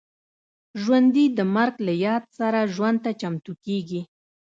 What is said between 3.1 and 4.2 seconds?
چمتو کېږي